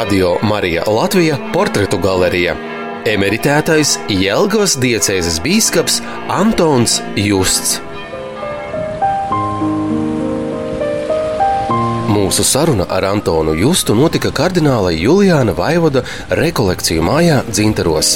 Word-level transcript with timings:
Radio 0.00 0.36
Marija 0.42 0.82
Latvija 0.86 1.36
portretu 1.52 1.98
galerija. 1.98 2.54
Emeritētais 3.04 3.98
Jelgavas 4.08 4.78
diecēzes 4.80 5.34
bīskaps 5.44 5.98
Antons 6.32 6.94
Justs. 7.20 7.74
Mūsu 12.08 12.46
saruna 12.48 12.86
ar 12.88 13.04
Antonu 13.10 13.52
Justu 13.58 13.92
notika 13.98 14.32
kardināla 14.32 14.94
Juliāna 14.96 15.52
Vaivoda 15.58 16.06
rekolekciju 16.40 17.04
mājā 17.04 17.42
Dzintaros. 17.50 18.14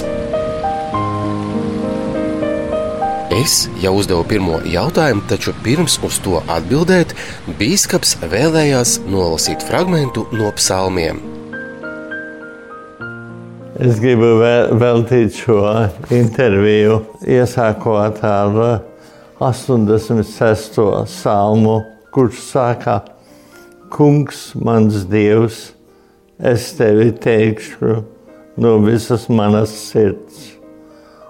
Es 3.43 3.59
jau 3.85 3.93
uzdevu 3.99 4.25
pirmo 4.33 4.63
jautājumu, 4.65 5.27
taču 5.29 5.53
pirms 5.69 6.01
uz 6.01 6.17
to 6.25 6.41
atbildēt, 6.49 7.13
biskups 7.61 8.17
vēlējās 8.25 9.03
nolasīt 9.05 9.69
fragment 9.69 10.25
no 10.33 10.49
psalmiem. 10.57 11.34
Es 13.85 13.99
gribu 14.01 14.39
veltīt 14.81 15.35
šo 15.37 15.59
interviju, 16.15 17.03
iesākot 17.29 18.23
ar 18.25 18.55
86. 19.43 20.79
salmu, 21.11 21.75
kurš 22.15 22.41
saka, 22.47 22.95
Kungs, 23.93 24.55
mans 24.57 25.05
Dievs, 25.11 25.61
es 26.41 26.71
tevi 26.79 27.11
teikšu 27.13 28.01
no 28.57 28.75
visas 28.87 29.29
manas 29.29 29.77
sirds 29.91 30.55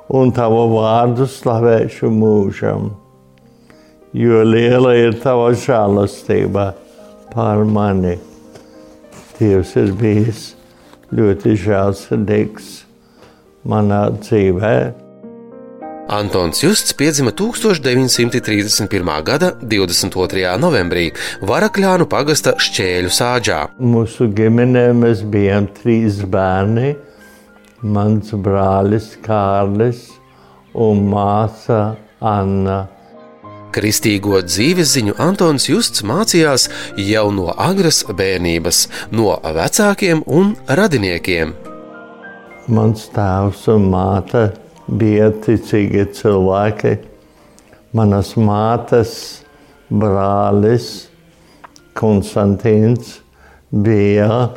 un 0.07 0.31
tavu 0.31 0.69
vārdu 0.77 1.27
slavēšu 1.27 2.15
mūžam. 2.23 2.93
Jo 4.15 4.47
liela 4.47 4.95
ir 4.95 5.19
tava 5.25 5.51
žēlastība 5.59 6.71
pār 7.35 7.67
mani. 7.67 8.21
Dievs 9.41 9.75
ir 9.81 9.97
bijis 9.99 10.53
ļoti 11.15 11.55
žēlsirdīgs 11.65 12.75
manā 13.71 14.03
dzīvē. 14.19 14.77
Antons 16.15 16.61
Justs 16.61 16.93
piedzima 16.93 17.33
1931. 17.33 19.23
gada 19.25 19.55
22. 19.63 20.45
novembrī 20.61 21.07
Varakļānu 21.49 22.05
pagasta 22.13 22.53
šķēļu 22.61 23.13
sāģā. 23.15 23.61
Mūsu 23.81 24.29
ģimenē 24.37 24.91
mēs 25.01 25.25
bijām 25.33 25.71
trīs 25.81 26.21
bērni 26.29 26.93
mans 27.81 28.35
brālis 28.37 29.15
Kārlis 29.25 30.11
un 30.77 31.07
māsa 31.09 31.97
Anna. 32.21 32.94
Kristīgo 33.75 34.39
dzīves 34.47 34.93
ziņu 34.95 35.17
Antons 35.19 35.65
Justs 35.67 36.05
mācījās 36.07 36.69
jau 37.01 37.25
no 37.35 37.49
agras 37.51 38.05
bērnības, 38.07 38.85
no 39.11 39.33
vecākiem 39.43 40.23
un 40.31 40.53
radiniekiem. 40.81 41.55
Mans 42.71 43.09
tēvs 43.17 43.65
un 43.75 43.89
māte 43.91 44.45
bija 44.87 45.33
ticīgi 45.45 46.07
cilvēki. 46.21 46.95
Manas 47.99 48.33
mātes 48.39 49.17
brālis 49.91 50.89
Konstantīns 51.99 53.19
bija 53.71 54.49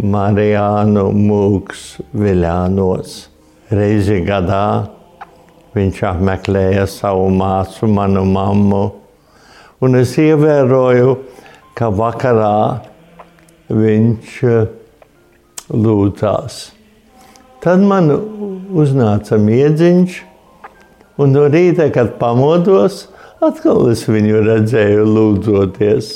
Marijānu 0.00 1.06
Mūks 1.14 1.86
Viļānos. 2.16 3.14
Reizi 3.74 4.18
gadā 4.26 4.66
viņš 5.74 6.02
apmeklēja 6.08 6.86
savu 6.90 7.28
māsu, 7.34 7.88
manu 7.90 8.24
mammu, 8.28 8.82
un 9.84 9.98
es 9.98 10.14
ievēroju, 10.20 11.16
ka 11.74 11.90
vakarā 11.94 12.82
viņš 13.70 14.36
eh, 14.50 14.68
lūdzās. 15.74 16.60
Tad 17.64 17.82
man 17.82 18.12
uznāca 18.74 19.38
miedziņš, 19.40 20.20
un 21.18 21.34
no 21.34 21.48
rīta, 21.48 21.88
kad 21.94 22.16
pamodos, 22.20 23.06
atkal 23.44 23.88
es 23.90 24.04
viņu 24.08 24.44
redzēju 24.44 25.08
lūdzoties. 25.08 26.14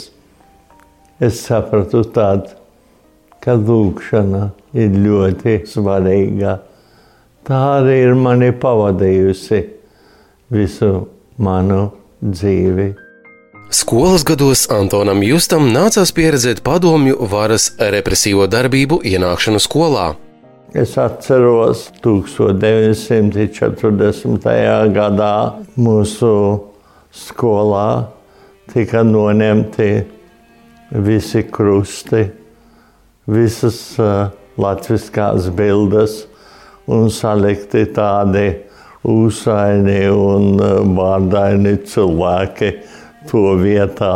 Es 1.24 1.40
sapratu 1.48 2.04
tādu 2.14 2.58
ka 3.42 3.54
lūkšana 3.56 4.50
ir 4.76 4.96
ļoti 4.98 5.62
svarīga. 5.70 6.58
Tā 7.46 7.60
arī 7.78 7.96
ir 8.06 8.14
mani 8.18 8.50
pavadījusi 8.52 9.60
visu 10.50 11.06
manu 11.38 11.90
dzīvi. 12.22 13.08
Skolas 13.68 14.24
gados 14.24 14.64
Antonam 14.72 15.20
Justam 15.20 15.66
nācās 15.74 16.08
pieredzēt 16.16 16.62
padomju 16.64 17.18
varas 17.28 17.76
represīvo 17.78 18.46
darbību 18.48 19.02
ienākšanu 19.04 19.60
skolā. 19.60 20.16
Es 20.72 20.96
atceros, 21.00 21.92
1940. 22.04 24.48
gadā 24.96 25.52
mūsu 25.76 26.60
skolā 27.12 28.08
tika 28.72 29.02
noņemti 29.04 30.04
visi 31.04 31.42
krusti 31.52 32.24
visas 33.28 33.98
uh, 34.00 34.32
latviskās 34.60 35.48
bildes 35.56 36.27
un 36.88 37.10
salikti 37.12 37.84
tādi 37.94 38.46
uzsaini 39.08 40.00
un 40.10 40.58
vārdaini 40.96 41.76
cilvēki 41.88 42.72
to 43.30 43.44
vietā. 43.60 44.14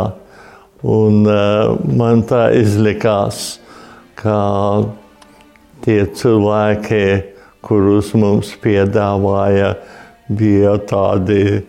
Un, 0.83 1.21
uh, 1.23 1.77
man 1.95 2.25
tā 2.27 2.49
izlikās, 2.59 3.61
ka 4.19 4.39
tie 5.85 6.01
cilvēki, 6.19 7.05
kurus 7.63 8.11
mums 8.19 8.51
piedāvāja, 8.59 9.77
bija 10.27 10.75
tādi 10.89 11.61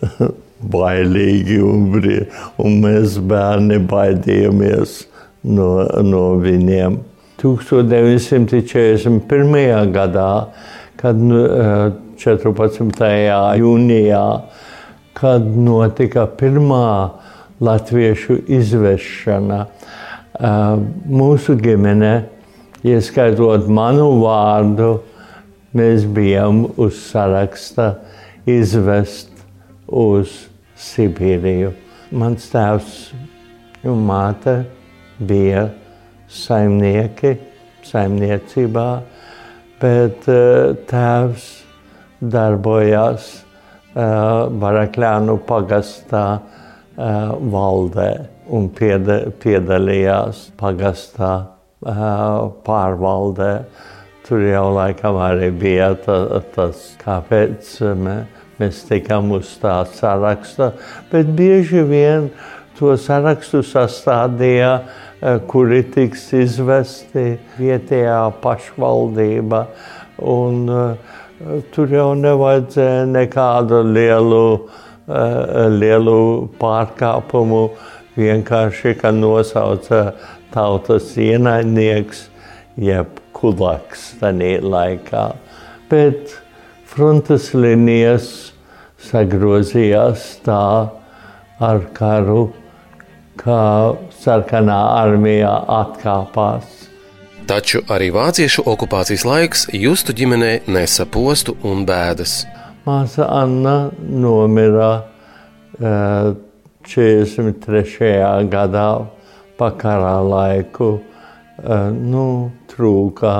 bailīgi 0.74 1.60
un, 1.66 1.88
un 2.62 2.76
mēs 2.80 3.18
bērni 3.28 3.80
baidījāmies 3.90 5.02
no, 5.44 5.70
no 6.06 6.26
viņiem. 6.40 7.00
1941. 7.42 9.92
gadā, 9.92 10.46
kad 10.96 11.16
14. 12.22 13.02
Eh, 13.02 13.26
jūnijā, 13.58 14.26
kad 15.18 15.42
notika 15.42 16.26
pirmā 16.26 17.10
latviešu 17.60 18.38
izvešana, 18.46 19.66
eh, 19.66 20.76
mūsu 21.08 21.56
ģimene, 21.58 22.24
ieskaitot 22.84 23.68
manu 23.68 24.22
vārdu, 24.22 25.00
mēs 25.74 26.06
bijām 26.06 26.70
uz 26.76 26.94
saraksta 27.10 27.96
izvest 28.46 29.30
uz 29.88 30.46
Sibīriju. 30.76 31.72
Mans 32.12 32.50
tēvs 32.50 33.12
un 33.84 34.06
māte 34.06 34.64
bija 35.18 35.70
saimnieki 36.32 37.36
saimniecībā, 37.86 38.88
bet 39.82 40.28
uh, 40.30 40.72
tēvs 40.88 41.48
darbojās 42.22 43.30
uh, 43.38 44.50
Barakļānu 44.62 45.38
pagastā 45.48 46.26
uh, 46.38 47.32
valdē 47.52 48.10
un 48.52 48.68
pieda, 48.74 49.22
piedalījās 49.42 50.50
pagastā 50.60 51.32
pārvaldē. 51.82 53.52
Tur 54.22 54.44
jau 54.46 54.68
laikam 54.76 55.16
arī 55.18 55.48
bija 55.50 55.88
ta, 55.98 56.18
tas, 56.54 56.92
kāpēc 57.00 57.72
mēs 58.60 58.84
tikām 58.86 59.32
uz 59.34 59.50
tā 59.62 59.80
saraksta, 59.90 60.72
bet 61.10 61.32
bieži 61.34 61.82
vien 61.88 62.30
to 62.82 62.98
sarakstu 62.98 63.62
sastādīja 63.64 64.74
Eh, 65.22 65.36
kuri 65.46 65.84
tiks 65.86 66.24
izvesti 66.34 67.36
vietējā 67.54 68.16
pašvaldība. 68.42 69.58
Un, 70.26 70.56
uh, 70.66 71.58
tur 71.70 71.92
jau 71.94 72.08
nevajadzēja 72.18 73.04
nekādu 73.06 73.78
lielu, 73.86 74.40
uh, 74.66 75.68
lielu 75.70 76.16
pārkāpumu. 76.58 77.60
Vienkārši, 78.18 78.96
ka 78.98 79.12
nosauca 79.14 80.00
tautas 80.50 81.12
ienaidnieks, 81.14 82.24
jeb 82.74 83.20
kulaks 83.38 84.08
tajā 84.18 84.56
laikā. 84.74 85.28
Bet 85.86 86.34
frontes 86.90 87.52
līnijas 87.54 88.26
sagrozījās 89.06 90.26
tā 90.42 90.64
ar 91.62 91.86
karu 91.94 92.48
ka 93.42 93.58
sarkanā 94.22 94.78
armijā 95.02 95.52
atkāpās. 95.80 96.88
Taču 97.50 97.82
arī 97.90 98.12
vāciešu 98.14 98.62
okupācijas 98.70 99.24
laiks 99.26 99.66
justu 99.74 100.14
ģimenē 100.14 100.52
nesa 100.70 101.06
postu 101.10 101.56
un 101.66 101.82
bēdas. 101.86 102.44
Māsa 102.86 103.26
Anna 103.30 103.90
nomira 103.98 104.92
uh, 105.02 106.32
43. 106.86 108.48
gadā, 108.50 108.88
pakarā 109.58 110.16
laiku, 110.26 110.96
nu, 111.94 112.26
trūka 112.72 113.36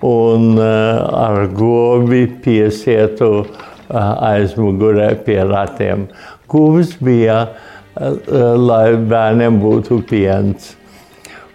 un 0.04 0.58
eh, 0.58 1.00
ar 1.24 1.46
gobi 1.48 2.26
piesietu 2.44 3.30
eh, 3.44 3.96
aizmugurē 4.30 5.14
pie 5.24 5.40
ratiem. 5.48 6.08
Guvis 6.48 6.94
bija, 7.02 7.48
lai 7.94 8.94
bērniem 8.98 9.60
būtu 9.62 10.00
piens. 10.06 10.72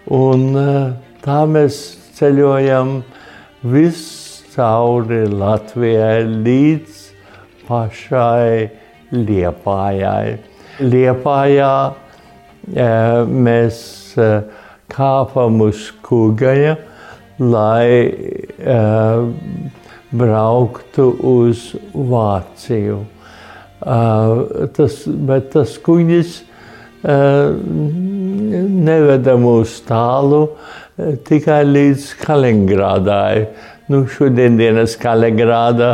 Un 0.08 0.54
tā 1.20 1.40
mēs 1.48 1.76
ceļojam 2.16 3.02
viscauri 3.60 5.26
Latvijai 5.28 6.24
līdz 6.24 7.02
pašai 7.68 8.70
Liepājai. 9.10 10.38
Liepājā 10.80 11.74
mēs 13.26 13.80
kāpam 14.90 15.60
uz 15.66 15.88
kugaja, 16.06 16.76
lai 17.38 18.14
brauktu 20.10 21.06
uz 21.32 21.74
Vāciju. 21.94 23.00
Tas, 23.80 24.94
bet 25.06 25.50
tas 25.56 25.74
kuģis 25.80 26.42
neveda 28.90 29.36
mūs 29.40 29.80
tālu, 29.88 30.42
tikai 31.26 31.62
līdz 31.64 32.08
Kaliningrādai. 32.20 33.46
Nu, 33.90 34.04
šodienas 34.06 34.94
Kaliningrāda, 35.00 35.90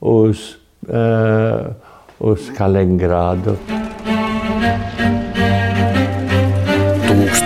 uz, 0.00 0.50
uh, 0.88 1.72
uz 2.20 2.50
Kaliningrādu. 2.56 3.56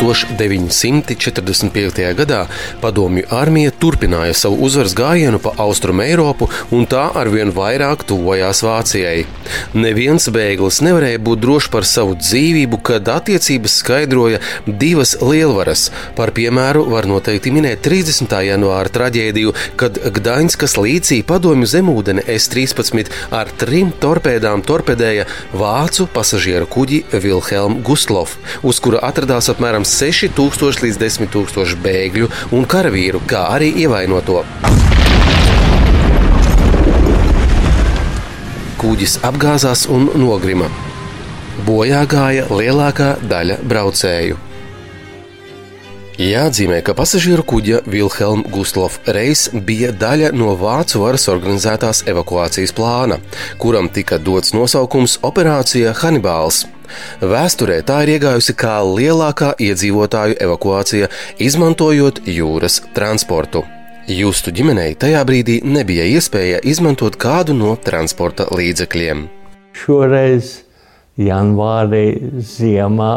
1945. 0.05 2.15
gadā 2.19 2.43
padomju 2.83 3.25
armija 3.33 3.71
turpināja 3.81 4.35
savu 4.37 4.59
uzvaras 4.67 4.93
gājienu 4.97 5.39
pa 5.41 5.55
Austrumu 5.65 6.03
Eiropu, 6.05 6.49
un 6.77 6.85
tā 6.91 7.07
arvien 7.17 7.53
vairāk 7.55 8.05
tuvojās 8.09 8.63
Vācijai. 8.67 9.25
Neviens 9.73 10.29
bēglis 10.35 10.83
nevarēja 10.85 11.19
būt 11.25 11.41
drošs 11.41 11.71
par 11.73 11.85
savu 11.89 12.19
dzīvību, 12.21 12.77
kad 12.85 13.09
attiecības 13.09 13.79
skaidroja 13.81 14.39
divas 14.67 15.17
lielvaras. 15.23 15.91
Par 16.19 16.35
piemēru 16.37 16.85
var 16.93 17.09
noteikti 17.09 17.53
minēt 17.55 17.81
30. 17.87 18.35
janvāra 18.49 18.93
traģēdiju, 18.93 19.55
kad 19.81 19.93
Gdaņskas 20.19 20.77
līcī 20.81 21.23
padomju 21.27 21.67
zemūdeni 21.71 22.27
S-13 22.37 23.09
ar 23.33 23.49
trim 23.61 23.93
torpēdām 24.05 24.65
torpedēja 24.69 25.25
vācu 25.57 26.09
pasažieru 26.13 26.69
kuģi 26.69 27.05
Vilhelm 27.25 27.81
Gustlov, 27.87 28.37
uz 28.67 28.81
kura 28.85 29.01
atradās 29.09 29.49
apmēram 29.53 29.87
6000 29.95 30.83
līdz 30.85 30.99
10 31.01 31.31
000 31.35 31.83
bēgļu 31.85 32.31
un 32.57 32.67
karavīru, 32.67 33.23
kā 33.31 33.47
arī 33.55 33.71
ievainoto. 33.85 34.43
Kuģis 38.81 39.21
apgāzās 39.25 39.87
un 39.89 40.11
nogrima. 40.21 40.67
Bojā 41.65 42.03
gāja 42.11 42.49
lielākā 42.51 43.15
daļa 43.31 43.63
braucēju. 43.65 44.41
Jāatzīmē, 46.15 46.77
ka 46.87 46.93
pasažieru 46.95 47.43
kuģa 47.43 47.81
Vilhelma 47.91 48.47
Gustlova 48.55 49.15
reis 49.17 49.49
bija 49.51 49.91
daļa 49.91 50.31
no 50.37 50.53
vācu 50.61 51.01
varas 51.03 51.27
organizētās 51.33 52.05
evakuācijas 52.11 52.75
plāna, 52.77 53.19
kuram 53.59 53.91
tika 53.91 54.21
dots 54.23 54.55
nosaukums 54.55 55.19
Operācija 55.27 55.95
Hannibāls. 55.99 56.67
Vēsturē 57.21 57.81
tā 57.87 58.03
ir 58.05 58.17
iegājusi 58.17 58.57
kā 58.59 58.79
lielākā 58.87 59.55
iedzīvotāju 59.63 60.37
evakuācija, 60.47 61.09
izmantojot 61.39 62.23
jūras 62.29 62.81
transportu. 62.97 63.65
Justu 64.05 64.53
ģimenei 64.53 64.93
tajā 65.01 65.23
brīdī 65.25 65.63
nebija 65.65 66.05
iespēja 66.05 66.59
izmantot 66.61 67.17
kādu 67.17 67.55
no 67.57 67.73
transporta 67.81 68.45
līdzekļiem. 68.53 69.23
Šoreiz 69.75 70.59
janvārī 71.17 72.07
ziemā 72.45 73.15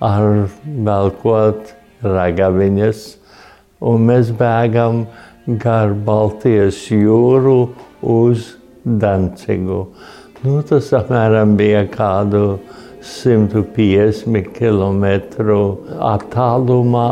ar 0.00 0.48
velkot 0.64 1.74
ragaviņas, 2.02 3.02
un 3.84 4.06
mēs 4.08 4.30
bēgam 4.38 5.04
gar 5.60 5.92
Baltijas 6.06 6.80
jūru 6.92 7.58
uz 8.00 8.54
Dancigu. 8.84 9.82
Nu, 10.44 10.60
tas 10.62 10.92
apmēram 10.94 11.56
bija 11.58 11.82
kādu 11.90 12.60
150 13.04 14.50
km 14.56 15.04
attālumā. 16.02 17.08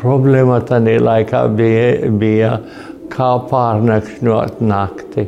Problēma 0.00 0.60
tajā 0.68 0.98
laikā 1.00 1.44
bija, 1.56 2.10
bija 2.20 2.52
kā 3.12 3.30
pārnakšņot 3.50 4.60
nakti. 4.64 5.26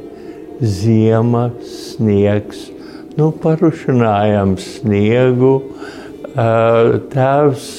Ziema, 0.57 1.51
sniegs, 1.69 2.71
nu, 3.19 3.31
parušinājām 3.43 4.57
sniegu. 4.61 5.55
Tēvs 7.13 7.71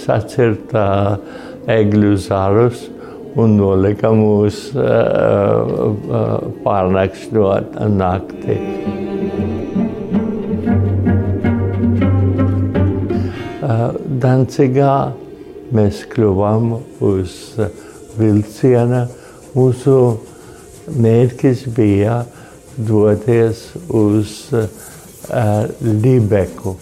sacirta 0.00 0.86
egļu 1.72 2.14
zarus 2.20 2.86
un 3.36 3.56
nolika 3.60 4.12
mūs 4.16 4.70
pārnakšņot 6.64 7.82
nakti. 7.96 9.05
Dancigā 13.66 15.10
mēs 15.74 16.04
kļuvām 16.12 16.68
uz 17.02 17.32
vilciena. 18.14 19.06
Mūsu 19.56 19.96
mērķis 20.94 21.64
bija 21.74 22.20
doties 22.76 23.64
uz 23.90 24.36
Libeku. 25.82 26.76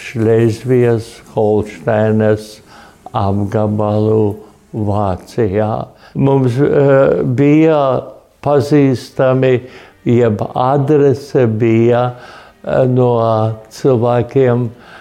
Šlēzvijas, 0.00 1.08
Holšteinas 1.32 2.52
apgabalu 3.16 4.36
Vācijā. 4.76 5.72
Mums 6.20 6.60
bija 7.38 7.80
pazīstami, 8.44 9.54
jeb 10.04 10.44
adrese 10.52 11.46
bija 11.48 12.04
no 12.92 13.12
cilvēkiem, 13.72 14.68
uh, 14.68 14.99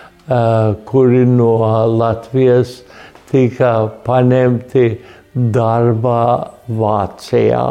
kuri 0.85 1.25
no 1.25 1.53
Latvijas 1.97 2.79
tika 3.31 3.73
paņemti 4.05 4.85
darbā 5.33 6.25
Vācijā. 6.69 7.63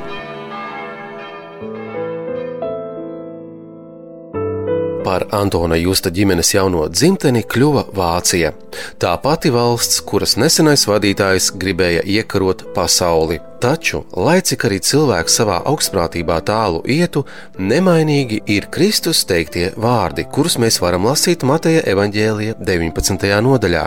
Par 5.08 5.24
Antona 5.32 5.78
Justa 5.80 6.12
ģimenes 6.12 6.50
jauno 6.52 6.84
dzimteni 6.92 7.46
kļuva 7.48 7.86
Vācija. 7.96 8.52
Tā 9.00 9.14
pati 9.24 9.48
valsts, 9.56 10.02
kuras 10.04 10.36
nesenais 10.36 10.84
vadītājs 10.90 11.54
gribēja 11.56 12.02
iekarot 12.04 12.66
pasauli. 12.76 13.40
Taču, 13.64 14.04
lai 14.14 14.42
cik 14.46 14.66
arī 14.68 14.82
cilvēks 14.84 15.38
savā 15.40 15.62
augstprātībā 15.72 16.42
tālu 16.50 16.82
ietu, 16.92 17.24
nemainīgi 17.58 18.42
ir 18.58 18.68
Kristus 18.74 19.24
teiktie 19.30 19.70
vārdi, 19.80 20.28
kurus 20.28 20.60
mēs 20.62 20.82
varam 20.84 21.08
lasīt 21.08 21.46
Mateja 21.48 21.86
evaņģēlija 21.94 22.58
19. 22.68 23.30
nodaļā. 23.48 23.86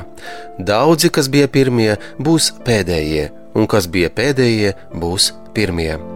Daudzi, 0.72 1.12
kas 1.12 1.28
bija 1.28 1.52
pirmie, 1.52 1.92
būs 2.18 2.54
pēdējie, 2.64 3.28
un 3.54 3.68
kas 3.70 3.92
bija 3.92 4.08
pēdējie, 4.16 4.72
būs 4.96 5.34
pirmie. 5.54 6.09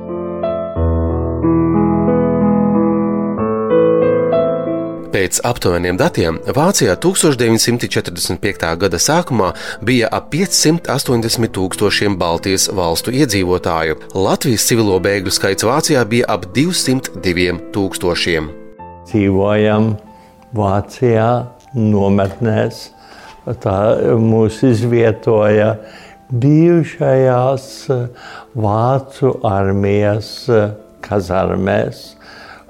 Pēc 5.14 5.36
aptuveniem 5.46 5.94
datiem 5.94 6.40
Vācijā 6.56 6.96
1945. 6.98 8.70
gada 8.82 8.98
sākumā 8.98 9.52
bija 9.86 10.08
ap 10.10 10.32
580 10.32 11.52
tūkstošiem 11.54 12.16
Baltijas 12.18 12.64
valstu 12.74 13.14
iedzīvotāju. 13.14 13.94
Latvijas 14.18 14.64
civilo 14.66 14.96
bēgļu 15.04 15.30
skaits 15.36 15.66
Vācijā 15.68 16.02
bija 16.10 16.26
ap 16.34 16.48
202 16.56 17.54
tūkstošiem. 17.76 18.48
Dzīvojam 19.12 19.92
Vācijā, 20.58 21.28
nometnēs. 21.78 22.82
Tā 23.62 23.78
mūs 24.18 24.64
izvietoja 24.66 25.76
bijušajās 26.42 27.70
Vācu 28.66 29.32
armijas 29.46 30.34
kazarmēs 31.06 32.04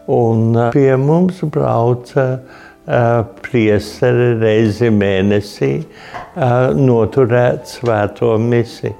Un 0.06 0.52
uh, 0.56 0.70
pie 0.74 0.96
mums 1.00 1.40
brauca 1.48 2.24
uh, 2.36 3.24
priesteri 3.40 4.34
reizi 4.40 4.90
mēnesī 4.92 5.72
uh, 5.80 6.74
noturēt 6.76 7.70
svēto 7.72 8.34
misiju. 8.38 8.92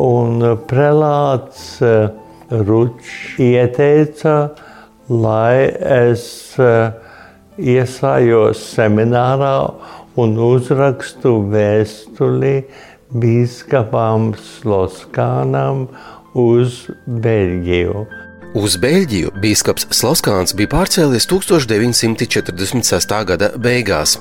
Un 0.00 0.40
prelāts 0.66 1.76
Ručs 2.50 3.36
ieteica, 3.38 4.32
lai 5.06 5.68
es 5.70 6.24
iesājos 7.54 8.64
seminārā 8.74 9.54
un 10.18 10.34
uzrakstu 10.48 11.36
vēstuli 11.54 12.56
bīskapām 13.14 14.32
Sloskānam 14.34 15.86
uz 16.34 16.84
Beļģiju. 17.06 18.23
Uz 18.54 18.76
Beļģiju 18.78 19.32
biskups 19.42 19.88
Sloskāns 19.98 20.54
bija 20.54 20.70
pārcēlies 20.70 21.24
1946. 21.26 23.14
gada 23.26 23.48
beigās. 23.58 24.12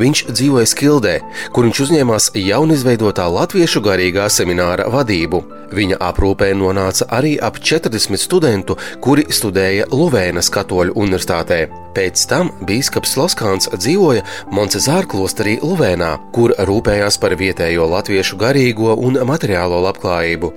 Viņš 0.00 0.22
dzīvoja 0.30 0.70
Skildē, 0.70 1.12
kur 1.52 1.66
viņš 1.68 1.80
uzņēmās 1.84 2.30
jaunizveidotā 2.40 3.26
latviešu 3.28 3.82
garīgā 3.84 4.30
semināra 4.32 4.88
vadību. 4.88 5.42
Viņa 5.76 6.00
aprūpē 6.08 6.48
nonāca 6.56 7.04
arī 7.12 7.34
ap 7.36 7.60
40 7.60 8.16
studentu, 8.16 8.78
kuri 9.04 9.26
studēja 9.28 9.90
Luvēnas 9.92 10.48
katoļu 10.56 10.96
universitātē. 10.96 11.66
Pēc 11.92 12.24
tam 12.32 12.48
biskups 12.64 13.12
Sloskāns 13.12 13.68
dzīvoja 13.76 14.24
Moncezāra 14.56 15.04
klosterī 15.04 15.58
Luvēnā, 15.60 16.14
kur 16.32 16.56
rūpējās 16.56 17.20
par 17.20 17.36
vietējo 17.36 17.92
latviešu 17.92 18.40
garīgo 18.40 18.96
un 18.96 19.20
materiālo 19.28 19.84
labklājību. 19.84 20.54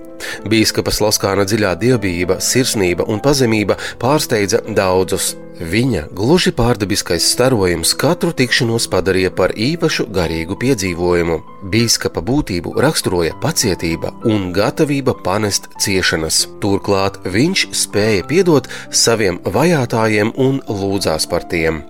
Bīskapa 0.50 0.93
Sloskāna 0.93 1.45
dziļā 1.48 1.74
dievbijība, 1.81 2.39
sirsnība 2.43 3.07
un 3.10 3.22
pazemība 3.24 3.79
pārsteidza 4.01 4.62
daudzus. 4.67 5.34
Viņa 5.55 6.10
gluži 6.12 6.51
pārdabiskais 6.51 7.24
starojums 7.31 7.93
katru 7.95 8.34
tikšanos 8.36 8.89
padarīja 8.91 9.31
par 9.31 9.53
īpašu 9.55 10.10
garīgu 10.12 10.57
piedzīvojumu. 10.60 11.38
Bīskapa 11.72 12.19
būtību 12.27 12.74
raksturoja 12.84 13.38
pacietība 13.39 14.12
un 14.27 14.50
gatavība 14.55 15.15
panest 15.24 15.69
ciešanas. 15.79 16.41
Turklāt 16.60 17.22
viņš 17.24 17.69
spēja 17.72 18.25
piedot 18.27 18.67
saviem 18.91 19.39
vajātajiem 19.45 20.34
un 20.36 20.60
lūdzās 20.67 21.29
par 21.31 21.48
tiem. 21.48 21.86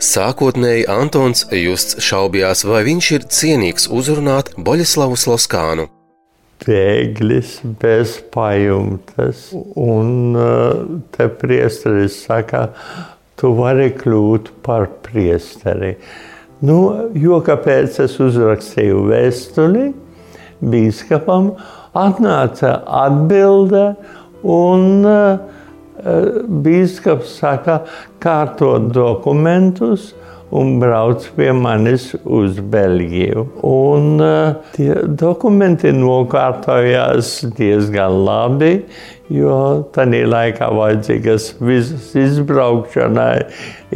Sākotnēji 0.00 0.84
Antons 0.88 1.46
Justs 1.52 2.00
šaubījās, 2.04 2.64
vai 2.68 2.84
viņš 2.88 3.10
ir 3.16 3.26
cienīgs 3.32 3.88
uzrunāt 3.92 4.52
Boļeslavu 4.60 5.16
Sloskānu 5.16 5.88
bēglis 6.64 7.58
bez 7.80 8.18
pajumtes. 8.34 9.48
Un 9.80 10.36
uh, 10.36 10.82
te 11.14 11.28
priesteris 11.40 12.20
saka, 12.26 12.68
tu 13.40 13.54
vari 13.56 13.90
kļūt 13.96 14.52
par 14.64 14.88
priesteri. 15.04 15.94
Nu, 16.60 17.08
jo 17.16 17.40
kāpēc 17.44 18.02
es 18.04 18.18
uzrakstīju 18.20 19.06
vēstuli 19.08 19.86
bīskapam, 20.60 21.54
atnāca 21.96 22.74
atbilde 23.00 23.86
un 24.44 25.06
uh, 25.08 25.40
bīskaps 26.64 27.38
saka, 27.40 27.80
kārtot 28.20 28.90
dokumentus, 28.92 30.12
un 30.50 30.78
brauc 30.82 31.24
pie 31.36 31.50
manis 31.54 32.10
uz 32.24 32.58
Beļģiju. 32.72 33.44
Un 33.66 34.22
uh, 34.22 34.58
tie 34.74 34.92
dokumenti 35.20 35.92
nokārtojās 35.94 37.32
diezgan 37.58 38.18
labi, 38.26 38.72
jo 39.30 39.56
tajā 39.94 40.26
laikā 40.30 40.70
vajadzīgas 40.74 41.52
visas 41.62 42.10
izbraukšanai, 42.18 43.46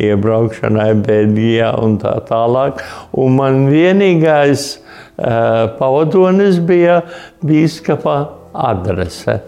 iebraukšanai 0.07 0.91
Beļģijā 1.05 1.75
un 1.83 1.99
tā 2.03 2.17
tālāk. 2.31 2.83
Un 3.19 3.39
man 3.41 3.65
vienīgais 3.73 4.69
uh, 4.77 5.75
pavadonis 5.79 6.63
bija 6.63 7.03
bīskapa 7.43 8.19
adrese. 8.55 9.41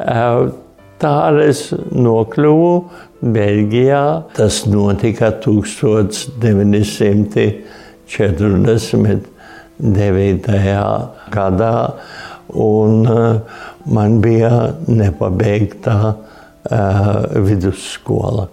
Uh, 0.00 0.50
tā 1.00 1.14
es 1.40 1.70
nokļuvu 1.72 2.74
Beļģijā. 3.20 4.32
Tas 4.32 4.62
notika 4.64 5.28
1949. 5.44 7.60
gadā. 11.30 11.92
un 12.50 13.06
man 13.86 14.20
bija 14.20 14.74
nepabeigta 14.88 16.14
vidusskola. 17.46 18.48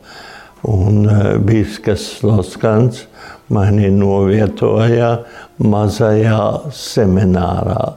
Un 0.67 1.07
Bīskas 1.47 2.23
Loskans 2.23 3.05
mani 3.49 3.89
novietoja 3.89 5.17
mazajā 5.63 6.71
seminārā, 6.75 7.93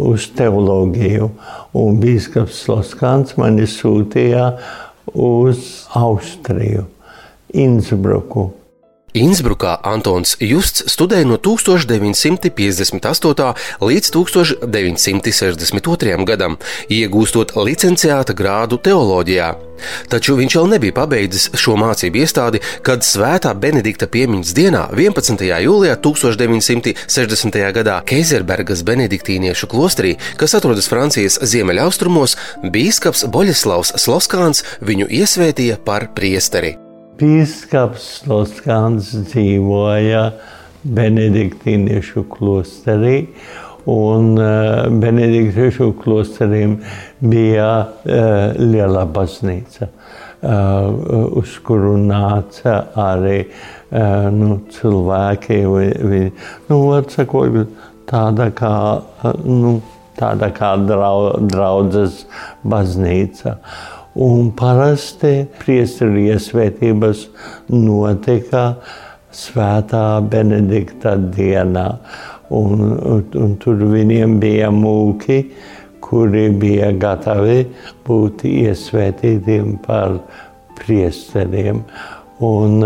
uz 0.00 0.28
teoloģiju. 0.36 1.30
Un 1.78 1.98
bīskaps 2.02 2.62
Loskans 2.70 3.36
mani 3.40 3.66
sūtīja 3.68 4.46
uz 5.14 5.86
Austriju, 5.92 6.84
Innsbruku. 7.48 8.50
Innsbrukā 9.16 9.78
Antons 9.88 10.36
Justs 10.40 10.84
studēja 10.92 11.24
no 11.28 11.36
1958. 11.40 13.54
līdz 13.80 14.10
1962. 14.12 16.24
gadam, 16.28 16.58
iegūstot 16.92 17.56
licenciāta 17.56 18.36
grādu 18.36 18.76
teoloģijā. 18.84 19.56
Taču 20.10 20.34
viņš 20.38 20.56
vēl 20.58 20.66
nebija 20.74 20.92
pabeidzis 20.96 21.50
šo 21.56 21.76
mācību 21.78 22.16
iestādi, 22.20 22.58
kad 22.84 23.02
Svētā 23.06 23.54
Benedikta 23.54 24.06
piemiņas 24.10 24.52
dienā, 24.56 24.88
11. 24.92 25.44
jūlijā 25.64 25.94
1960. 26.04 27.72
gadā 27.78 27.96
Keizerbergas 28.08 28.82
benediktīniešu 28.88 29.66
klosterī, 29.70 30.12
kas 30.36 30.54
atrodas 30.58 30.90
Francijas 30.90 31.38
ziemeļaustrumos, 31.46 32.36
bīskaps 32.74 33.24
Boļislavs 33.30 33.90
Sloskāns 34.02 34.58
viņu 34.82 35.06
iesvētīja 35.22 35.76
par 35.86 36.02
priesteri. 36.18 36.87
Pīskaps 37.18 38.04
Loskāns 38.30 39.08
dzīvoja 39.26 40.20
Benediktīniešu 40.86 42.22
klosterī, 42.30 43.16
un 43.90 44.36
uh, 44.38 44.86
Benediktiešu 45.02 45.88
klosterim 45.98 46.76
bija 47.18 47.72
uh, 47.88 48.54
liela 48.62 49.02
baznīca, 49.10 49.88
uh, 49.90 51.34
uz 51.42 51.58
kuru 51.66 51.96
nāca 52.04 52.78
arī 53.08 53.40
uh, 53.48 54.30
nu, 54.38 54.60
cilvēki, 54.78 55.60
vi, 56.14 56.24
nu, 56.70 56.82
atsakot, 57.00 57.78
tāda 58.06 58.52
kā, 58.54 58.74
nu, 59.42 59.80
tāda 60.18 60.54
kā 60.54 60.76
draudzes 60.86 62.28
baznīca. 62.62 63.58
Un 64.18 64.48
parasti 64.58 65.44
priesteru 65.60 66.18
iesvētības 66.24 67.20
notika 67.70 68.62
Svētā 69.30 70.18
Benedikta 70.26 71.12
dienā. 71.36 71.86
Un, 72.50 72.80
un, 72.96 73.20
un 73.38 73.52
tur 73.62 73.84
viņiem 73.92 74.38
bija 74.42 74.72
mūki, 74.74 75.36
kuri 76.02 76.48
bija 76.50 76.88
gatavi 76.98 77.60
būt 78.08 78.42
iesvētītiem 78.48 79.76
par 79.84 80.16
priesteriem. 80.80 81.84
Un, 82.42 82.82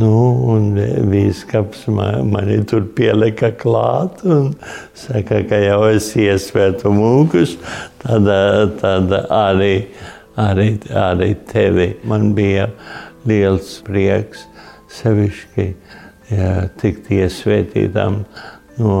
nu, 0.00 0.14
un 0.54 0.66
vīskaps 1.12 1.84
man, 1.94 2.32
mani 2.34 2.58
tur 2.66 2.88
pielika 2.96 3.52
klāt 3.60 4.24
un 4.26 4.50
saka, 4.98 5.44
ka 5.46 5.62
jau 5.62 5.78
es 5.92 6.10
iesvētu 6.18 6.90
mūkus, 6.96 7.54
tad, 8.02 8.32
tad 8.82 9.14
arī 9.28 9.76
arī, 10.36 10.78
arī 10.90 11.34
tevi. 11.48 11.88
Man 12.04 12.32
bija 12.34 12.68
liels 13.28 13.78
prieks 13.86 14.46
sevišķi 14.94 15.66
ja, 16.34 16.66
tikt 16.80 17.10
iesvētītam 17.14 18.22
no 18.80 18.98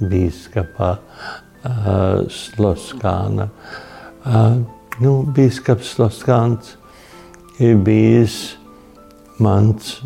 bīskapa 0.00 0.90
uh, 0.96 2.26
Sloskāna. 2.32 3.48
Uh, 4.26 4.60
nu, 5.02 5.18
bīskaps 5.36 5.96
Sloskāns 5.96 6.74
ir 7.62 7.78
bijis 7.84 8.56
mans 9.42 9.98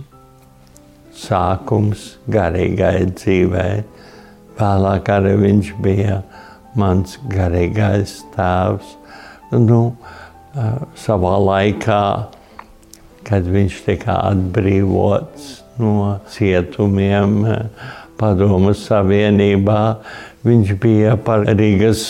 sākums 1.20 2.14
garīgai 2.30 3.10
dzīvē. 3.12 3.68
Vēlāk 4.60 5.10
arī 5.12 5.34
viņš 5.40 5.74
bija 5.82 6.22
mans 6.78 7.18
garīgais 7.32 8.20
tēvs. 8.34 8.96
Nu, 9.50 9.80
uh, 9.90 10.19
savā 10.98 11.34
laikā, 11.44 12.04
kad 13.26 13.46
viņš 13.46 13.82
tika 13.86 14.16
atbrīvots 14.30 15.50
no 15.80 16.18
cietumiem 16.30 17.44
Padomu 18.20 18.74
Savienībā. 18.76 19.82
Viņš 20.44 20.72
bija 20.80 21.14
par 21.20 21.44
Rīgas 21.44 22.02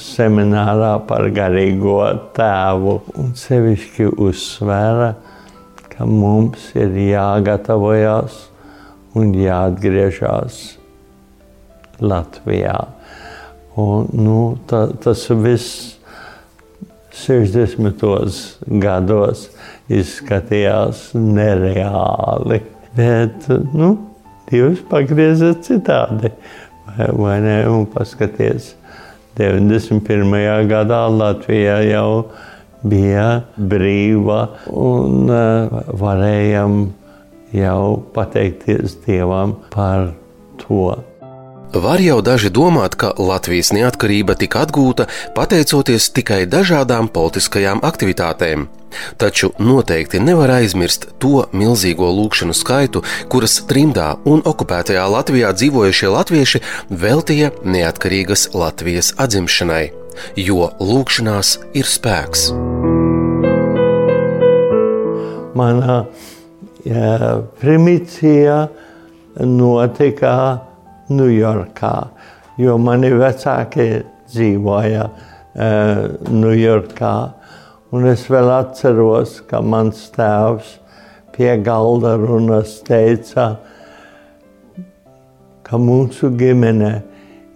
seminārā 0.00 0.94
par 1.08 1.28
garīgo 1.36 2.00
tēvu 2.36 2.98
un 3.20 3.34
sevišķi 3.36 4.10
uzsvēra, 4.26 5.12
ka 5.92 6.08
mums 6.08 6.70
ir 6.76 6.96
jāgatavojas 7.06 8.46
un 9.16 9.36
jāatgriežas 9.36 10.76
Latvijā. 12.00 12.78
Un, 13.76 14.08
nu, 14.16 14.56
ta, 14.68 14.86
tas 15.04 15.26
viss 15.36 15.95
60. 17.16 18.02
gados 18.82 19.46
izskatījās 19.92 21.10
nereāli. 21.16 22.60
Bet 22.96 23.48
nu, 23.76 23.94
Dievs 24.46 24.82
pagrieza 24.86 25.54
citādi. 25.64 26.30
Vai, 26.86 27.08
vai 27.18 27.38
ne? 27.42 27.56
Un 27.68 27.86
paskaties, 27.90 28.74
91. 29.36 30.68
gadā 30.70 31.00
Latvija 31.10 31.80
jau 31.84 32.28
bija 32.86 33.42
brīva 33.56 34.44
un 34.70 35.26
uh, 35.26 35.82
varējām 35.98 36.78
jau 37.56 37.82
pateikties 38.14 38.96
Dievam 39.04 39.56
par 39.74 40.12
to. 40.62 40.94
Var 41.74 42.00
jau 42.00 42.20
daži 42.22 42.48
domāt, 42.54 42.94
ka 42.94 43.10
Latvijas 43.18 43.72
neatkarība 43.74 44.36
tika 44.38 44.62
atgūta 44.62 45.08
pateicoties 45.34 46.08
tikai 46.14 46.44
dažādām 46.46 47.08
politiskajām 47.10 47.82
aktivitātēm. 47.82 48.68
Taču 49.18 49.50
noteikti 49.58 50.20
nevar 50.22 50.52
aizmirst 50.54 51.08
to 51.20 51.44
milzīgo 51.52 52.06
lūkšanu 52.16 52.54
skaitu, 52.56 53.02
kuras 53.32 53.58
trimdā 53.68 54.14
un 54.24 54.44
okupētajā 54.46 55.02
Latvijā 55.10 55.50
dzīvojušie 55.58 56.12
latvieši 56.14 56.62
veltīja 57.02 57.50
neatkarīgas 57.66 58.48
Latvijas 58.54 59.12
atzimšanai, 59.20 59.90
jo 60.38 60.70
lūkšanās 60.80 61.58
ir 61.74 61.90
spēks. 61.90 62.48
Manā 65.56 65.98
primīcijā 67.60 68.62
notika 69.42 70.32
Ņujorkā, 71.10 71.94
jo 72.58 72.76
mani 72.82 73.12
vecāki 73.14 73.88
dzīvoja 74.30 75.08
Ņujorkā. 75.56 77.14
Un 77.94 78.08
es 78.10 78.26
vēl 78.28 78.50
atceros, 78.50 79.38
ka 79.46 79.62
mans 79.62 80.08
tēvs 80.16 80.74
pie 81.36 81.52
galda 81.62 82.16
runas 82.18 82.80
teica, 82.84 83.54
ka 85.66 85.78
mūsu 85.78 86.32
ģimene 86.38 86.92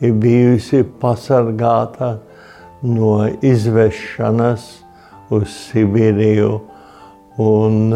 ir 0.01 0.15
bijusi 0.23 0.85
pasargāta 1.03 2.15
no 2.87 3.27
izvešanas 3.45 4.67
uz 5.35 5.51
Sibīriju. 5.69 6.55
Un 7.41 7.93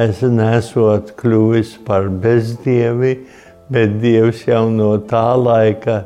es 0.00 0.22
nesot 0.26 1.14
kļuvis 1.18 1.76
par 1.86 2.08
bezdievi, 2.08 3.16
bet 3.72 3.98
Dievs 4.02 4.44
jau 4.48 4.66
no 4.72 4.96
tā 5.08 5.26
laika 5.38 6.02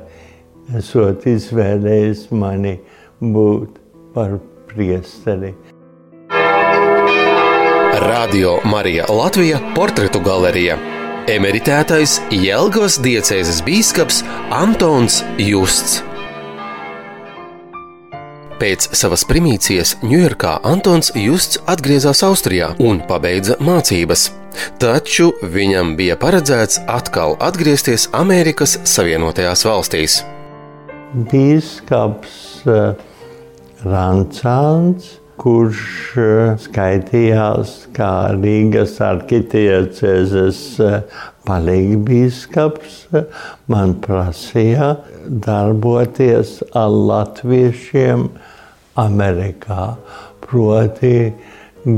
esot 0.79 1.27
izvēlējis 1.29 2.29
mani 2.31 2.77
būt 3.21 3.81
par 4.15 4.39
priesteri. 4.69 5.55
Radio 7.99 8.59
Marija 8.65 9.09
Latvija 9.11 9.59
portretu 9.75 10.21
galerija. 10.23 10.77
Emeritētais 11.29 12.19
Jelgavas 12.33 12.97
diecēzes 13.05 13.59
bīskaps 13.67 14.23
Antons 14.55 15.19
Justs. 15.37 15.99
Pēc 18.59 18.89
savas 18.97 19.23
primīcijas 19.29 19.97
Ņujorkā 20.03 20.57
Antons 20.67 21.13
Justs 21.15 21.61
atgriezās 21.71 22.25
Austrijā 22.27 22.73
un 22.83 23.03
pabeidza 23.07 23.59
mācības. 23.63 24.31
Taču 24.79 25.33
viņam 25.43 25.97
bija 25.99 26.15
paredzēts 26.21 26.81
atkal 26.87 27.37
atgriezties 27.43 28.09
Amerikas 28.15 28.77
Savienotajās 28.87 29.65
valstīs. 29.67 30.21
Bīskaps 31.31 32.37
uh, 32.69 32.93
Rancāns, 33.83 35.17
kurš 35.41 35.83
uh, 36.21 36.55
skaitījās 36.63 37.75
kā 37.97 38.13
Rīgas 38.37 38.97
arhitektūras 39.03 40.63
uh, 40.85 40.99
palīgbīskaps, 41.49 42.99
man 43.73 43.95
prasīja 44.05 44.95
darboties 45.27 46.59
ar 46.77 46.93
latviešiem 47.13 48.29
Amerikā, 49.01 49.95
proti 50.45 51.17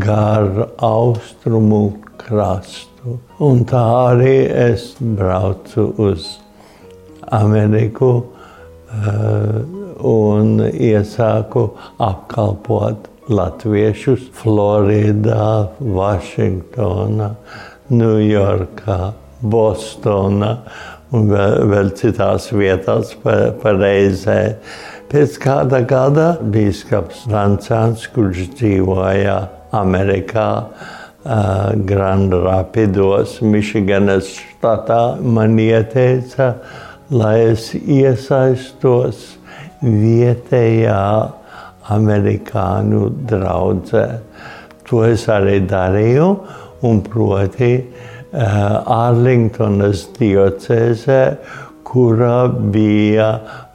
gar 0.00 0.68
austrumu 0.76 1.84
krastu. 2.20 3.18
Un 3.42 3.64
tā 3.68 3.82
arī 4.12 4.36
es 4.48 4.92
braucu 5.00 5.88
uz 6.10 6.26
Ameriku 7.32 8.10
uh, 8.20 9.60
un 10.06 10.60
iesāku 10.70 11.66
apkalpot 12.02 13.08
latviešus 13.30 14.30
Floridā, 14.34 15.70
Vašingtonā, 15.80 17.30
Ņujorkā, 17.90 18.98
Bostonā 19.40 20.54
un 21.14 21.28
vēl, 21.30 21.56
vēl 21.70 21.92
citās 21.98 22.50
vietās 22.54 23.14
pa, 23.22 23.52
pa 23.60 23.74
reizē. 23.76 24.40
Pēc 25.10 25.38
kāda 25.42 25.80
gada 25.82 26.28
biskups 26.54 27.24
Rancāns, 27.30 28.06
kurš 28.14 28.52
dzīvoja 28.58 29.40
Amerikā, 29.74 30.50
uh, 31.24 31.72
Grand 31.86 32.32
Rapidos, 32.32 33.40
Michiganas 33.40 34.32
štatā, 34.38 35.20
man 35.20 35.58
ieteica, 35.58 36.54
lai 37.10 37.36
es 37.50 37.70
iesaistos 37.74 39.36
vietējā 39.82 41.02
amerikāņu 41.90 43.06
draudzē. 43.30 44.06
To 44.90 45.04
es 45.06 45.26
arī 45.30 45.60
darīju, 45.70 46.28
un 46.86 47.02
proti 47.06 47.72
uh, 47.78 48.80
Arlingtonas 48.84 50.06
diocēzē, 50.18 51.22
kura 51.90 52.46
bija 52.48 53.30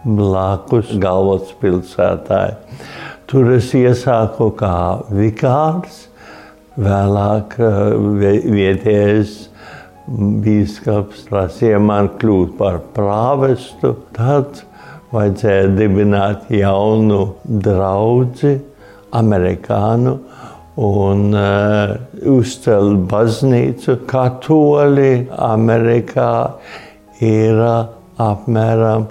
blakus 0.05 0.93
galvaspilsētai. 1.01 2.49
Tur 3.25 3.55
es 3.55 3.71
iesāku 3.75 4.51
kā 4.55 4.75
vikārs, 5.09 6.05
vēlāk 6.81 7.59
eh, 7.59 7.67
vietējais 8.51 9.49
bīskaps 10.05 11.25
prasīja 11.31 11.79
man 11.81 12.09
kļūt 12.19 12.57
par 12.59 12.75
prāvestu. 12.95 13.95
Tad 14.15 14.47
vajadzēja 15.15 15.67
dibināt 15.77 16.39
jaunu 16.53 17.21
draugu, 17.45 18.59
amerikāņu, 19.15 20.13
un 20.85 21.21
uh, 21.39 21.89
uzcelt 22.35 22.97
baznīcu. 23.11 23.91
Katoļi 24.09 25.13
Amerikā 25.47 26.33
ir 27.23 27.55
apmēram 28.19 29.03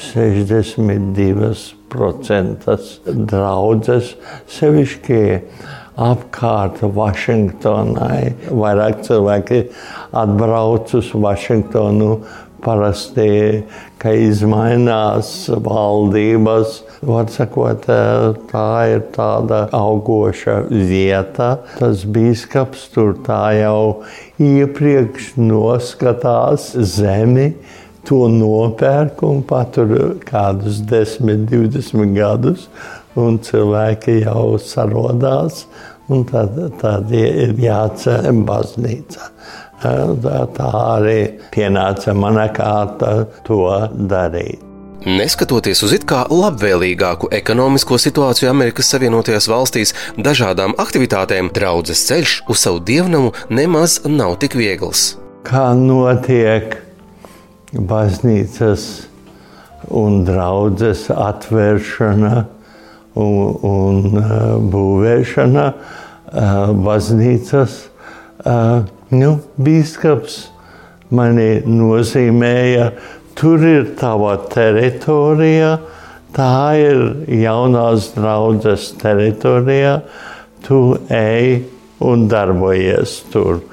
62% 0.00 2.64
draudzes, 3.28 4.06
sevišķi 4.56 5.20
apkārt 5.98 6.82
Vašingtonai. 6.82 8.34
Vairāk 8.50 9.02
cilvēki 9.06 9.64
atbrauc 10.16 10.94
uz 10.98 11.10
Vašingtonu 11.14 12.12
parasti, 12.60 13.62
ka 14.00 14.12
izmainās 14.16 15.32
valdības. 15.64 16.80
Var 17.08 17.28
sakot, 17.32 17.86
tā 18.50 18.70
ir 18.92 19.04
tāda 19.14 19.62
augoša 19.76 20.58
vieta. 20.68 21.54
Tas 21.78 22.04
bīskaps 22.04 22.88
tur 22.94 23.14
tā 23.24 23.42
jau 23.56 24.02
iepriekš 24.40 25.34
noskatās 25.40 26.72
zemi 26.76 27.54
to 28.08 28.24
nopērk 28.32 29.20
un 29.26 29.42
patur 29.46 30.16
kādus 30.26 30.80
10, 30.88 31.44
20 31.50 32.14
gadus, 32.16 32.68
un 33.18 33.38
cilvēki 33.42 34.20
jau 34.24 34.58
sarodās, 34.62 35.64
tad, 36.30 36.56
tad 36.80 37.12
ir 37.14 37.54
jāceļ 37.58 38.30
baznīca. 38.46 39.30
Tā 39.80 40.72
arī 40.78 41.20
pienāca 41.54 42.12
mana 42.14 42.50
kārta 42.52 43.22
to 43.46 43.62
darīt. 44.10 44.66
Neskatoties 45.00 45.80
uz 45.80 45.94
it 45.96 46.02
kā 46.04 46.26
labvēlīgāku 46.28 47.30
ekonomisko 47.32 47.96
situāciju 47.96 48.50
Amerikas 48.50 48.90
Savienotajās 48.92 49.46
valstīs, 49.48 49.94
dažādām 50.20 50.74
aktivitātēm 50.82 51.48
draudzes 51.56 52.02
ceļš 52.10 52.34
uz 52.52 52.60
savu 52.60 52.82
dievnamu 52.84 53.32
nemaz 53.48 54.02
nav 54.04 54.36
tik 54.42 54.58
viegls. 54.60 55.14
Kā 55.48 55.70
notiek 55.72 56.76
baznīcas 57.72 58.86
un 59.88 60.20
draudzes 60.28 61.06
atvēršana 61.14 62.44
un, 63.18 63.56
un 63.66 64.18
uh, 64.18 64.56
būvēšana 64.72 65.66
uh, 65.70 66.72
baznīcas. 66.84 67.76
Uh, 68.40 68.86
nu, 69.12 69.36
bīskaps 69.60 70.40
mani 71.10 71.62
nozīmēja, 71.66 72.90
tur 73.38 73.64
ir 73.66 73.90
tava 73.98 74.36
teritorija, 74.52 75.74
tā 76.36 76.54
ir 76.78 77.02
jaunās 77.40 78.12
draudzes 78.14 78.92
teritorija, 79.00 80.00
tu 80.66 80.80
ej 81.10 81.64
un 82.06 82.28
darbojies 82.30 83.20
tur. 83.32 83.64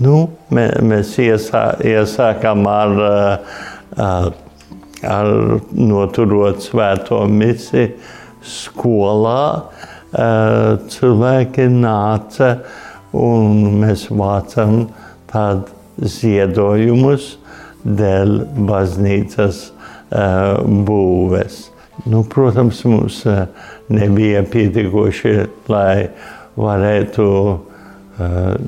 Nu, 0.00 0.30
mē, 0.52 0.66
mēs 0.82 1.12
iesā, 1.20 1.74
iesākām 1.84 2.64
ar, 2.68 2.94
ar, 4.00 4.30
ar 5.04 5.28
noturot 5.76 6.64
svēto 6.64 7.20
misiju 7.28 8.18
skolā. 8.46 9.70
Cilvēki 10.90 11.68
nāca 11.70 12.54
un 13.16 13.80
mēs 13.82 14.08
vācam 14.10 14.88
tādu 15.30 16.06
ziedojumus 16.10 17.36
dēļ 17.84 18.36
baznīcas 18.68 19.62
būves. 20.88 21.60
Nu, 22.10 22.24
protams, 22.24 22.80
mums 22.88 23.22
nebija 23.92 24.42
pietiekoši, 24.50 25.34
lai 25.70 26.08
varētu 26.56 27.28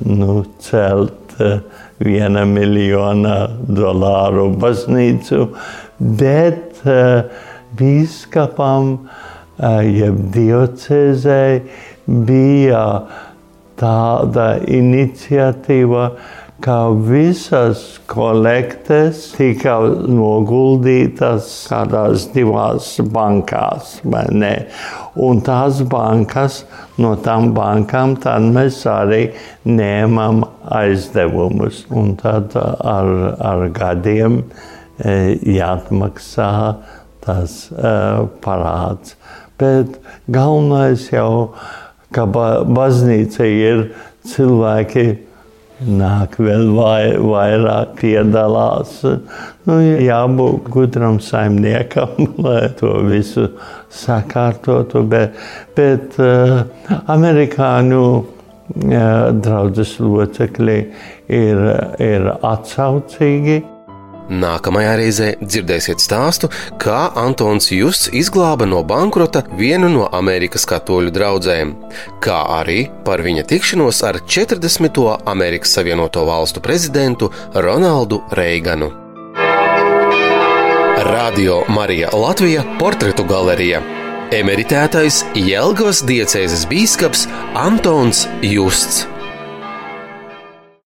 nu, 0.06 0.36
celt 0.62 1.36
viena 2.02 2.44
miljona 2.48 3.36
dolāru 3.66 4.50
baznīcu, 4.60 5.46
bet 5.98 6.82
bīskapam, 7.78 8.92
uh, 8.92 9.31
jeb 9.62 10.18
diocēzei, 10.34 11.62
bija 12.06 12.84
tāda 13.78 14.46
iniciatīva, 14.66 16.06
ka 16.62 16.76
visas 16.94 17.80
kolektes 18.06 19.24
tika 19.34 19.80
noguldītas 20.06 21.48
kādās 21.70 22.28
divās 22.34 22.92
bankās. 23.14 23.96
Un 25.26 25.40
tās 25.42 25.80
bankas, 25.90 26.60
no 27.02 27.16
tām 27.24 27.50
bankām 27.56 28.14
mēs 28.54 28.78
arī 28.86 29.24
ņēmām 29.66 30.44
aizdevumus. 30.78 31.82
Un 31.90 32.14
tad 32.20 32.54
ar, 32.60 33.10
ar 33.42 33.66
gadiem 33.74 34.38
e, 35.02 35.34
jāatmaksā 35.56 36.52
tas 37.26 37.58
e, 37.72 37.96
parāds. 38.44 39.16
Bet 39.60 39.98
galvenais 40.32 41.08
jau, 41.12 41.52
ka 42.12 42.26
baznīca 42.28 43.46
ir 43.48 43.86
cilvēki 44.28 45.06
nāk 45.86 46.36
vēl 46.42 46.68
vai, 46.76 47.12
vairāk 47.18 47.96
piedalās. 48.00 49.00
Nu, 49.66 49.78
jābūt 49.82 50.68
gudram 50.72 51.18
saimniekam, 51.22 52.28
lai 52.44 52.68
to 52.78 52.94
visu 53.08 53.48
sakārtotu, 53.92 55.04
bet, 55.08 55.38
bet 55.76 56.18
uh, 56.22 56.62
amerikāņu 57.12 58.04
uh, 58.12 58.24
draudzes 59.42 59.98
locekļi 60.02 60.78
ir, 61.32 61.66
ir 62.02 62.32
atsaucīgi. 62.38 63.62
Nākamajā 64.30 64.92
reizē 65.00 65.28
dzirdēsiet 65.42 66.02
stāstu, 66.02 66.48
kā 66.80 67.10
Antons 67.18 67.70
Justs 67.74 68.10
izglāba 68.14 68.68
no 68.68 68.82
bankrota 68.86 69.42
vienu 69.58 69.90
no 69.92 70.08
Amerikas 70.14 70.66
katoļu 70.68 71.12
draugiem, 71.14 71.74
kā 72.22 72.42
arī 72.60 72.86
par 73.06 73.24
viņa 73.24 73.46
tikšanos 73.50 74.02
ar 74.06 74.20
40. 74.22 75.02
Amerikas 75.26 75.74
Savienoto 75.74 76.24
Valstu 76.28 76.62
prezidentu 76.64 77.32
Ronaldu 77.54 78.22
Reiganu. 78.32 78.92
Radio 81.02 81.64
Marija 81.68 82.12
Latvija 82.14 82.62
portretu 82.78 83.24
galerija 83.26 83.82
emeritētais 84.32 85.22
Jelgavas 85.36 86.00
diecēzes 86.08 86.64
bīskaps 86.70 87.26
Antons 87.58 88.24
Justs. 88.40 89.11